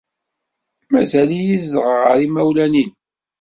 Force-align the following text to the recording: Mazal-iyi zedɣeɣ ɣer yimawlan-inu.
Mazal-iyi 0.91 1.57
zedɣeɣ 1.65 1.99
ɣer 2.05 2.17
yimawlan-inu. 2.21 2.87